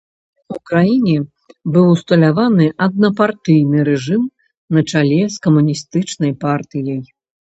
У 0.53 0.55
краіне 0.67 1.15
быў 1.73 1.85
усталяваны 1.95 2.65
аднапартыйны 2.85 3.83
рэжым 3.89 4.23
на 4.77 4.81
чале 4.95 5.21
з 5.35 5.45
камуністычнай 5.45 6.33
партыяй. 6.45 6.99